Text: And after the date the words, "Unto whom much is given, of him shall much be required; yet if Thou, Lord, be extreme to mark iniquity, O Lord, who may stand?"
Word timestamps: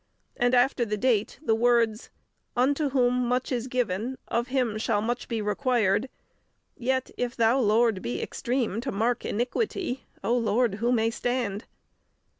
And 0.35 0.55
after 0.55 0.83
the 0.83 0.97
date 0.97 1.37
the 1.43 1.53
words, 1.53 2.09
"Unto 2.57 2.89
whom 2.89 3.23
much 3.27 3.51
is 3.51 3.67
given, 3.67 4.17
of 4.27 4.47
him 4.47 4.79
shall 4.79 4.99
much 4.99 5.27
be 5.27 5.43
required; 5.43 6.09
yet 6.75 7.11
if 7.19 7.35
Thou, 7.35 7.59
Lord, 7.59 8.01
be 8.01 8.19
extreme 8.19 8.81
to 8.81 8.91
mark 8.91 9.25
iniquity, 9.25 10.07
O 10.23 10.35
Lord, 10.35 10.73
who 10.81 10.91
may 10.91 11.11
stand?" 11.11 11.65